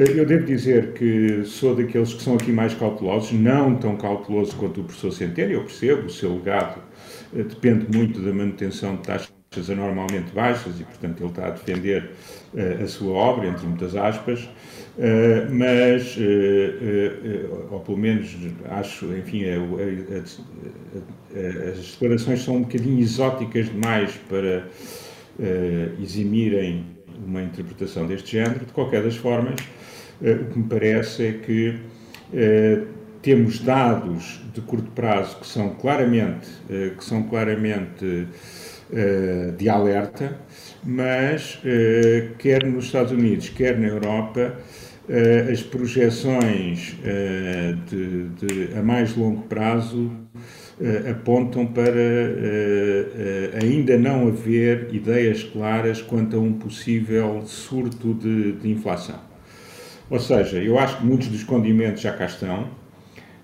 [0.00, 4.80] Eu devo dizer que sou daqueles que são aqui mais cautelosos, não tão cauteloso quanto
[4.80, 6.80] o professor Centeno, eu percebo, o seu legado
[7.36, 12.12] eh, depende muito da manutenção de taxas anormalmente baixas e, portanto, ele está a defender
[12.54, 14.48] uh, a sua obra, entre muitas aspas,
[15.50, 16.16] mas,
[17.70, 18.36] ou pelo menos
[18.70, 20.18] acho, enfim, a, a,
[21.36, 24.66] a, as declarações são um bocadinho exóticas demais para
[26.00, 26.86] eximirem
[27.26, 28.64] uma interpretação deste género.
[28.64, 29.79] De qualquer das formas, eh,
[30.20, 31.78] o que me parece é que
[32.32, 32.82] eh,
[33.22, 38.26] temos dados de curto prazo que são claramente, eh, que são claramente
[39.56, 40.36] de alerta,
[40.82, 41.60] mas
[42.38, 44.56] quer nos Estados Unidos, quer na Europa,
[45.48, 46.96] as projeções
[47.86, 50.10] de, de, a mais longo prazo
[51.08, 51.92] apontam para
[53.62, 59.29] ainda não haver ideias claras quanto a um possível surto de, de inflação.
[60.10, 62.68] Ou seja, eu acho que muitos dos condimentos já cá estão,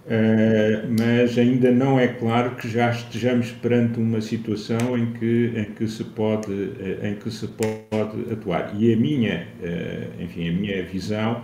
[0.07, 5.65] Uh, mas ainda não é claro que já estejamos perante uma situação em que, em
[5.75, 8.73] que, se, pode, uh, em que se pode atuar.
[8.79, 11.43] E a minha, uh, enfim, a minha visão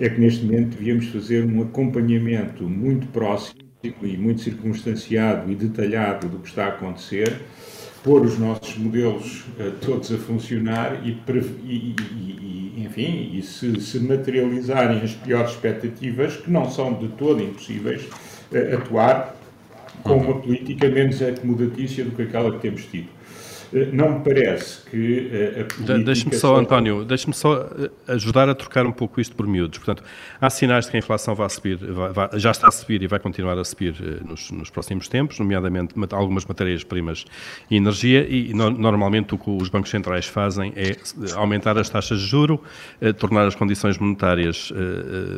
[0.00, 6.30] é que neste momento devíamos fazer um acompanhamento muito próximo e muito circunstanciado e detalhado
[6.30, 7.30] do que está a acontecer,
[8.02, 9.44] pôr os nossos modelos
[9.82, 11.10] todos a funcionar e,
[11.62, 17.42] e, e enfim, e se, se materializarem as piores expectativas, que não são de todo
[17.42, 19.36] impossíveis, uh, atuar
[20.02, 23.08] com uma política menos acomodatícia do que aquela que temos tido.
[23.72, 25.98] Eh, não me parece que eh, a política...
[25.98, 29.78] Deixe-me só, António, deixe-me só eh, ajudar a trocar um pouco isto por miúdos.
[29.78, 30.02] Portanto,
[30.40, 33.06] há sinais de que a inflação vai subir, vai, vai, já está a subir e
[33.06, 37.24] vai continuar a subir nos, nos próximos tempos, nomeadamente algumas matérias-primas
[37.70, 40.96] e energia, e no, normalmente o que os bancos centrais fazem é
[41.34, 42.62] aumentar as taxas de juro,
[43.18, 44.72] tornar as condições monetárias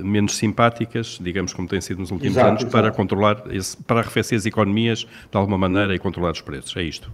[0.03, 2.73] menos simpáticas, digamos como tem sido nos últimos exato, anos, exato.
[2.73, 6.77] para controlar, esse, para arrefecer as economias de alguma maneira e controlar os preços.
[6.77, 7.11] É isto.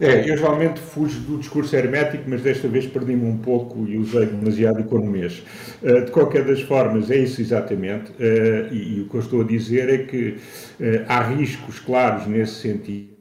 [0.00, 4.26] É, eu geralmente fujo do discurso hermético, mas desta vez perdi-me um pouco e usei
[4.26, 5.42] demasiado economês.
[5.82, 9.40] Uh, de qualquer das formas, é isso exatamente, uh, e, e, o que eu estou
[9.40, 10.36] a dizer é que
[10.80, 13.16] uh, há riscos claros nesse sentido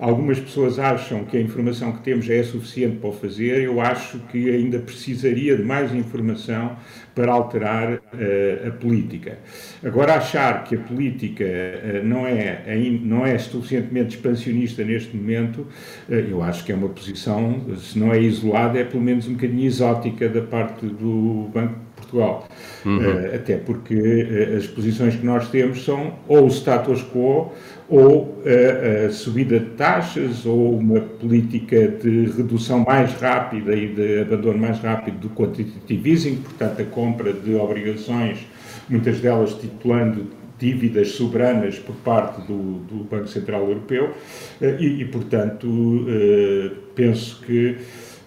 [0.00, 3.62] Algumas pessoas acham que a informação que temos já é suficiente para o fazer.
[3.62, 6.76] Eu acho que ainda precisaria de mais informação
[7.16, 9.38] para alterar uh, a política.
[9.82, 12.62] Agora, achar que a política uh, não, é,
[13.00, 15.66] não é suficientemente expansionista neste momento,
[16.10, 19.32] uh, eu acho que é uma posição, se não é isolada, é pelo menos um
[19.32, 22.48] bocadinho exótica da parte do Banco Portugal.
[22.84, 23.34] Uhum.
[23.34, 27.52] até porque as posições que nós temos são ou o status quo
[27.88, 34.20] ou a, a, subida de taxas, ou uma política de redução mais rápida e de
[34.20, 38.38] abandono mais rápido do quantitative easing, portanto, a compra de obrigações,
[38.88, 40.26] muitas delas titulando
[40.58, 44.14] dívidas soberanas por parte do, do Banco Central Europeu,
[44.60, 47.76] eh, e, e portanto, eh, penso que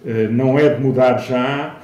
[0.05, 1.78] eh, não é de mudar já.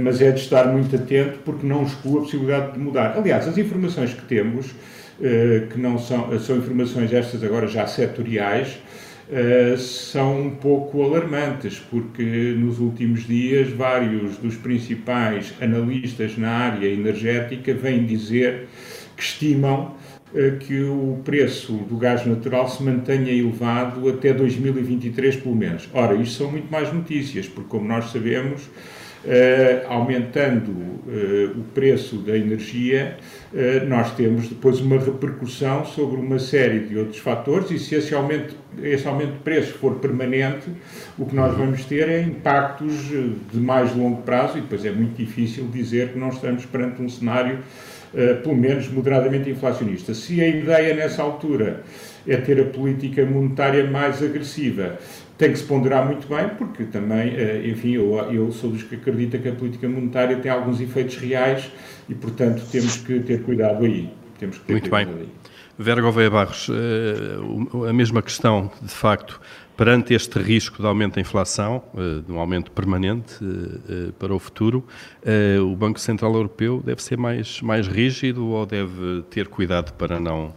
[0.00, 3.16] Mas é de estar muito atento porque não exclui a possibilidade de mudar.
[3.16, 4.72] Aliás, as informações que temos
[5.22, 8.78] eh, que não são, são informações estas agora já setoriais,
[9.32, 12.22] eh, são um pouco alarmantes, porque
[12.58, 18.68] nos últimos dias vários dos principais analistas na área energética vêm dizer
[19.16, 19.94] que estimam
[20.34, 25.88] eh, que o preço do gás natural se mantenha elevado até 2023, pelo menos.
[25.94, 28.95] Ora, isto são muito mais notícias, porque, como nós sabemos, Uh,
[29.88, 33.16] aumentando uh, o preço da energia,
[33.52, 38.14] uh, nós temos depois uma repercussão sobre uma série de outros fatores e se esse
[38.14, 40.70] aumento, esse aumento de preços for permanente,
[41.18, 45.16] o que nós vamos ter é impactos de mais longo prazo e depois é muito
[45.16, 47.58] difícil dizer que não estamos perante um cenário,
[48.42, 50.14] pelo menos, moderadamente inflacionista.
[50.14, 51.82] Se a ideia nessa altura
[52.26, 54.98] é ter a política monetária mais agressiva,
[55.38, 58.94] tem que se ponderar muito bem, porque também, eh, enfim, eu, eu sou dos que
[58.94, 61.70] acredita que a política monetária tem alguns efeitos reais
[62.08, 64.10] e, portanto, temos que ter cuidado aí.
[64.38, 65.06] Temos que ter muito bem.
[65.06, 65.28] Aí.
[65.78, 69.38] Vera Gouveia Barros, eh, a mesma questão, de facto,
[69.76, 73.34] perante este risco de aumento da inflação, eh, de um aumento permanente
[74.18, 74.86] para o futuro,
[75.62, 80.54] o Banco Central Europeu deve ser mais, mais rígido ou deve ter cuidado para não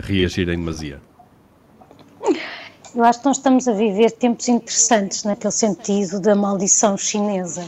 [0.00, 1.11] reagir em demasia?
[2.94, 7.66] Eu acho que nós estamos a viver tempos interessantes naquele sentido da maldição chinesa,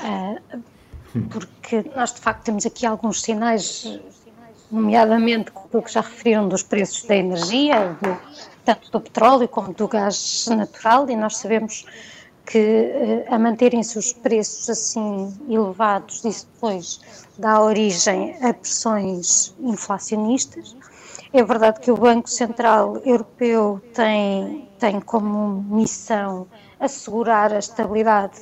[0.00, 0.36] ah,
[1.30, 4.00] porque nós de facto temos aqui alguns sinais,
[4.70, 8.18] nomeadamente o que já referiram dos preços da energia, do,
[8.64, 11.86] tanto do petróleo como do gás natural, e nós sabemos
[12.44, 17.00] que ah, a manterem-se os preços assim elevados, isso depois
[17.38, 20.74] dá origem a pressões inflacionistas.
[21.32, 26.48] É verdade que o Banco Central Europeu tem, tem como missão
[26.80, 28.40] assegurar a estabilidade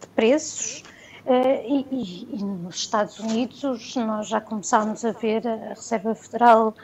[0.00, 0.82] de preços.
[1.26, 6.74] Uh, e, e, nos Estados Unidos nós já começámos a ver a Reserva Federal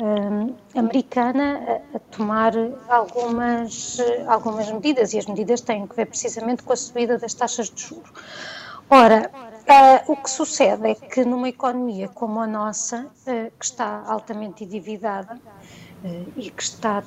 [0.00, 1.60] uh, americana
[1.94, 2.52] a, a, tomar
[2.88, 7.70] algumas, algumas medidas e as medidas têm que ver precisamente com a subida das taxas
[7.70, 8.10] de juros.
[8.90, 9.30] Ora,
[9.68, 14.64] uh, o que sucede é que numa economia como a nossa, uh, que está altamente
[14.64, 15.40] endividada
[16.04, 17.02] uh, e que está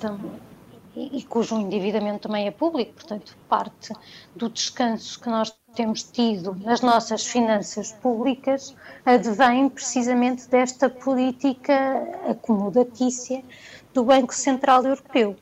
[0.96, 3.94] e, e cujo endividamento também é público, portanto, parte
[4.36, 11.74] do descanso que nós temos tido nas nossas finanças públicas advém precisamente desta política
[12.28, 13.44] acomodatícia
[13.94, 15.36] do Banco Central Europeu.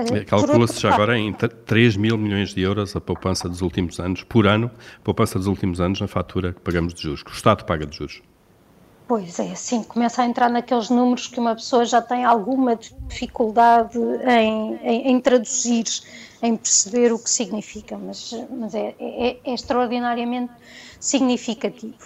[0.00, 4.22] É, calcula-se já agora em 3 mil milhões de euros a poupança dos últimos anos,
[4.22, 4.70] por ano,
[5.02, 7.96] poupança dos últimos anos na fatura que pagamos de juros, que o Estado paga de
[7.96, 8.22] juros.
[9.08, 13.98] Pois é, sim, começa a entrar naqueles números que uma pessoa já tem alguma dificuldade
[13.98, 15.86] em, em, em traduzir,
[16.42, 20.52] em perceber o que significa, mas, mas é, é, é extraordinariamente
[21.00, 21.96] significativo.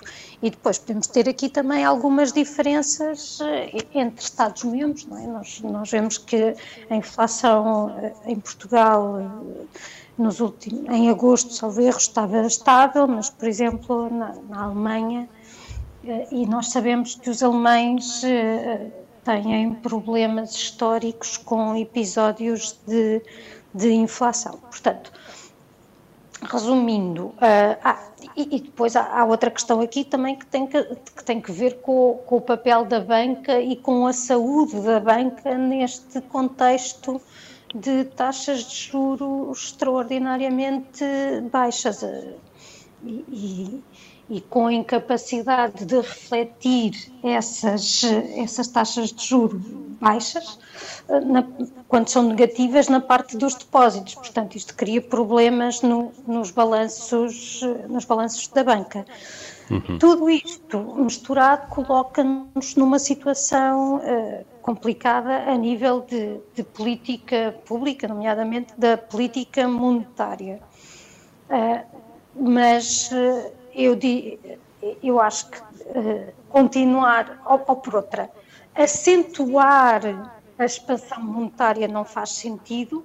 [0.41, 5.27] E depois podemos ter aqui também algumas diferenças eh, entre Estados-membros, é?
[5.27, 6.55] Nós, nós vemos que
[6.89, 9.67] a inflação eh, em Portugal eh,
[10.17, 15.29] nos últimos, em agosto, salvo erro, estava estável, mas, por exemplo, na, na Alemanha,
[16.31, 18.23] e nós sabemos que os alemães
[19.25, 23.23] têm problemas históricos com episódios de
[23.75, 24.59] de inflação.
[24.59, 25.13] Portanto,
[26.43, 27.99] resumindo, uh,
[28.37, 31.53] e, e, depois há, há, outra questão aqui também que tem que, que, tem que
[31.53, 37.21] ver com, com, o papel da banca e com a saúde da banca neste contexto
[37.75, 41.05] de taxas de juros extraordinariamente
[41.51, 42.03] baixas
[43.05, 43.83] e,
[44.33, 48.03] e com a incapacidade de refletir essas,
[48.35, 49.63] essas taxas de juros
[50.01, 50.59] baixas
[51.27, 51.47] na,
[51.87, 54.15] quando são negativas na parte dos depósitos.
[54.15, 57.61] Portanto, isto cria problemas no, nos, balanços,
[57.91, 59.05] nos balanços da banca.
[59.71, 59.99] Uhum.
[59.99, 68.73] Tudo isto misturado coloca-nos numa situação uh, complicada a nível de, de, política pública, nomeadamente
[68.79, 70.59] da política monetária.
[71.51, 72.03] Uh,
[72.35, 73.99] mas uh, eu,
[75.03, 75.59] eu acho que
[76.49, 78.31] continuar, ou, ou por outra,
[78.75, 80.03] acentuar
[80.59, 83.05] a expansão monetária não faz sentido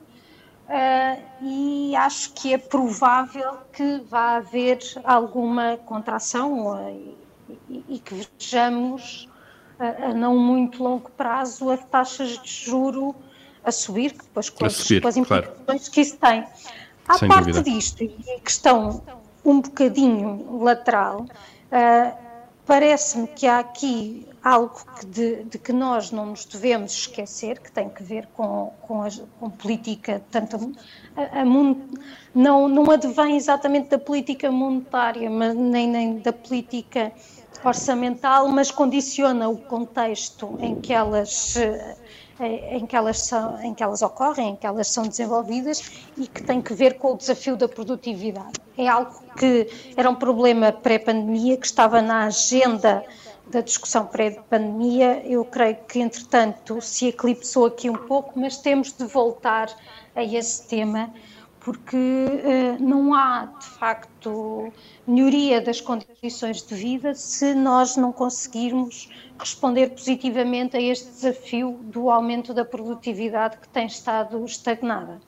[0.67, 7.15] uh, e acho que é provável que vá haver alguma contração uh,
[7.69, 9.29] e, e, que vejamos
[9.79, 13.15] uh, a não muito longo prazo as taxas de juro
[13.63, 15.91] a subir, depois com, as, subir, com as implicações claro.
[15.91, 16.45] que isso tem.
[17.07, 17.63] À Sem parte dúvida.
[17.63, 19.01] disto, e a questão
[19.47, 21.25] um bocadinho lateral,
[22.65, 27.71] parece-me que há aqui algo que de, de, que nós não nos devemos esquecer, que
[27.71, 29.07] tem que ver com, com, a,
[29.39, 30.73] com política, tanto
[31.15, 31.45] a, a,
[32.35, 37.11] não, não advém exatamente da política monetária, mas nem, nem da política
[37.63, 41.55] orçamental, mas condiciona o contexto em que elas
[42.45, 46.43] em que elas são, em que elas ocorrem, em que elas são desenvolvidas e que
[46.43, 48.53] tem que ver com o desafio da produtividade.
[48.77, 53.03] É algo que era um problema pré-pandemia que estava na agenda
[53.49, 55.23] da discussão pré-pandemia.
[55.25, 59.69] Eu creio que, entretanto, se eclipsou aqui um pouco, mas temos de voltar
[60.15, 61.13] a esse tema,
[61.59, 64.71] porque uh, não há, de facto,
[65.07, 72.09] melhoria das condições de vida se nós não conseguirmos responder positivamente a este desafio do
[72.09, 75.19] aumento da produtividade que tem estado estagnada.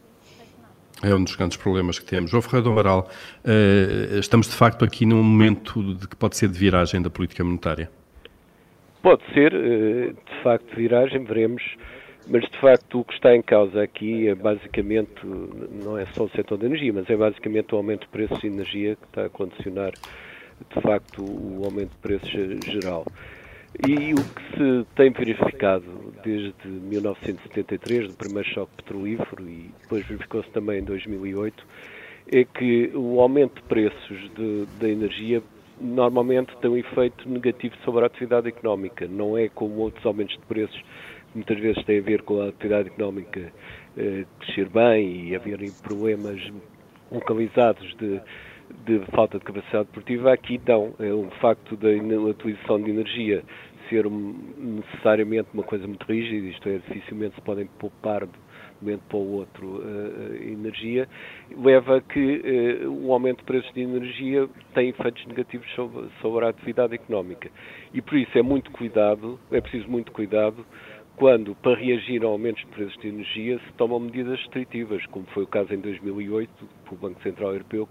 [1.02, 2.30] É um dos grandes problemas que temos.
[2.30, 3.10] João Ferreira do Amaral,
[3.46, 7.42] uh, estamos de facto aqui num momento de que pode ser de viragem da política
[7.44, 7.90] monetária?
[9.02, 11.64] Pode ser, eh, de facto, viragem, veremos,
[12.30, 15.26] mas de facto o que está em causa aqui é basicamente,
[15.84, 18.48] não é só o setor da energia, mas é basicamente o aumento de preços de
[18.48, 22.32] energia que está a condicionar, de facto, o aumento de preços
[22.66, 23.06] geral.
[23.88, 30.50] E o que se tem verificado desde 1973, do primeiro choque petrolífero, e depois verificou-se
[30.52, 31.66] também em 2008,
[32.32, 34.32] é que o aumento de preços
[34.80, 35.42] da energia
[35.82, 39.08] normalmente tem um efeito negativo sobre a atividade económica.
[39.08, 40.84] Não é como outros aumentos de preços
[41.34, 43.52] muitas vezes têm a ver com a atividade económica
[43.98, 46.42] eh, crescer bem e haverem problemas
[47.12, 48.22] localizados de,
[48.86, 50.34] de falta de capacidade produtiva.
[50.34, 50.94] Aqui, não.
[51.00, 53.44] É o facto da utilização de energia
[53.90, 58.28] ser necessariamente uma coisa muito rígida, isto é, dificilmente se podem poupar
[58.82, 61.08] momento para o outro uh, energia,
[61.58, 62.42] leva a que
[62.86, 67.50] uh, o aumento de preços de energia tem efeitos negativos sobre, sobre a atividade económica.
[67.94, 70.66] E por isso é muito cuidado, é preciso muito cuidado
[71.20, 75.44] quando, para reagir a aumentos de preços de energia, se tomam medidas restritivas, como foi
[75.44, 76.50] o caso em 2008,
[76.90, 77.88] o Banco Central Europeu,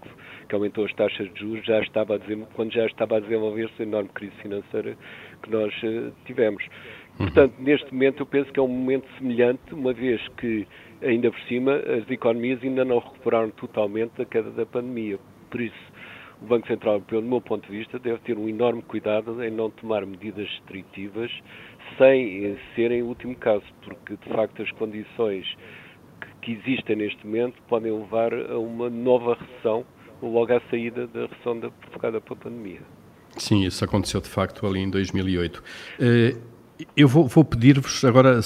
[0.47, 2.19] que, aumentou as taxas de juros, já estava a
[2.55, 4.97] quando já estava a desenvolver-se a enorme crise financeira
[5.43, 6.65] que nós uh, tivemos.
[7.17, 10.67] Portanto, neste momento eu penso que é um momento semelhante, uma vez que,
[11.03, 15.19] ainda por cima, as economias ainda não recuperaram totalmente da queda da pandemia.
[15.51, 15.91] Por isso,
[16.41, 19.51] o Banco Central Europeu, do meu ponto de vista, deve ter um enorme cuidado em
[19.51, 21.31] não tomar medidas restritivas
[21.97, 25.45] sem serem o último caso, porque, de facto, as condições
[26.41, 29.85] que existem neste momento podem levar a uma nova recessão
[30.21, 32.81] logo à saída da recessão provocada pela pandemia.
[33.37, 35.63] Sim, isso aconteceu de facto ali em 2008.
[36.95, 38.39] Eu vou, vou pedir-vos agora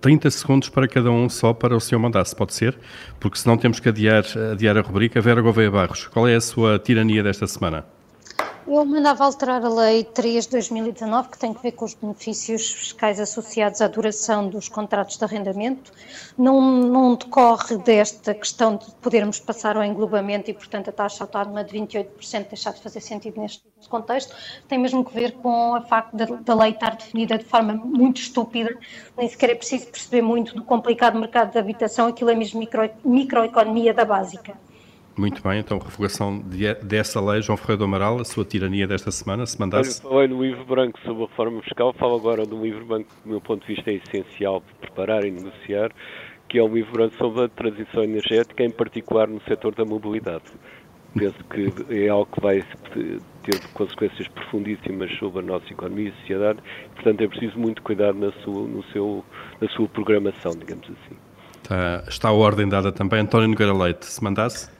[0.00, 2.76] 30 segundos para cada um só para o senhor mandar, se pode ser,
[3.20, 5.20] porque senão temos que adiar, adiar a rubrica.
[5.20, 7.84] Vera Gouveia Barros, qual é a sua tirania desta semana?
[8.68, 12.72] Eu mandava alterar a Lei 3 de 2019, que tem que ver com os benefícios
[12.72, 15.92] fiscais associados à duração dos contratos de arrendamento.
[16.36, 21.62] Não, não decorre desta questão de podermos passar ao englobamento e, portanto, a taxa autónoma
[21.62, 24.34] de 28% deixar de fazer sentido neste contexto.
[24.66, 28.20] Tem mesmo que ver com o facto da, da lei estar definida de forma muito
[28.20, 28.76] estúpida.
[29.16, 32.08] Nem sequer é preciso perceber muito do complicado mercado de habitação.
[32.08, 34.66] Aquilo é mesmo micro, microeconomia da básica.
[35.16, 39.10] Muito bem, então revogação de, dessa lei, João Ferreira do Amaral, a sua tirania desta
[39.10, 40.04] semana, se mandasse...
[40.04, 43.08] Eu falei no livro branco sobre a reforma fiscal, falo agora de um livro branco
[43.08, 45.90] que, do meu ponto de vista, é essencial para preparar e negociar,
[46.50, 50.44] que é um livro sobre a transição energética, em particular no setor da mobilidade.
[51.16, 52.62] Penso que é algo que vai
[53.42, 56.58] ter consequências profundíssimas sobre a nossa economia e sociedade,
[56.94, 59.24] portanto é preciso muito cuidado na sua, no seu,
[59.58, 61.16] na sua programação, digamos assim.
[61.62, 63.20] Está, está a ordem dada também.
[63.20, 64.75] António Nogueira Leite, se mandasse?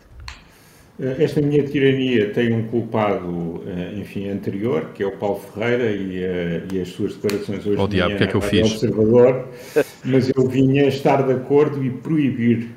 [0.98, 5.90] Eh, esta minha tirania tem um culpado, eh, enfim, anterior, que é o Paulo Ferreira
[5.90, 8.72] e, eh, e as suas declarações hoje oh, diabo, que é que eu fiz?
[8.72, 9.48] Observador,
[10.04, 12.68] mas eu vinha estar de acordo e proibir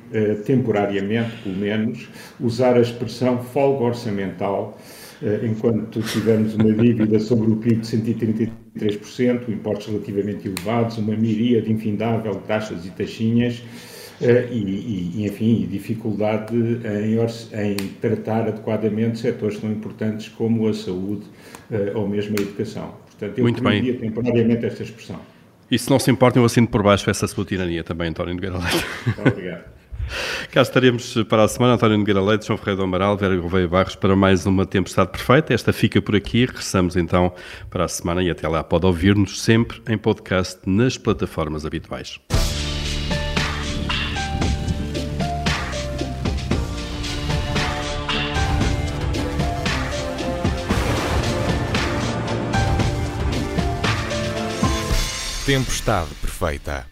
[0.44, 2.08] temporariamente, pelo menos,
[2.40, 4.78] usar a expressão folga orçamental
[5.44, 12.32] enquanto tivermos uma dívida sobre o PIB de 133%, impostos relativamente elevados, uma miríade infindável
[12.32, 13.62] de taxas e taxinhas,
[14.20, 21.26] e, e, enfim, dificuldade em, em, tratar adequadamente setores tão importantes como a saúde
[21.70, 22.94] eh, ou mesmo a educação.
[23.06, 23.94] Portanto, eu Muito bem.
[23.96, 25.20] temporariamente esta expressão.
[25.70, 28.58] E se não se importa, eu assino por baixo essa sua tirania também, António Nogueira
[28.58, 28.86] Leite.
[29.06, 29.64] Muito obrigado.
[30.50, 33.94] Cá estaremos para a semana, António Nogueira Leite, João Ferreira do Amaral, Vera Gouveia Barros,
[33.94, 35.54] para mais uma Tempestade Perfeita.
[35.54, 37.32] Esta fica por aqui, regressamos então
[37.68, 42.20] para a semana e até lá pode ouvir-nos sempre em podcast nas plataformas habituais.
[55.50, 56.86] Tempestade perfeita.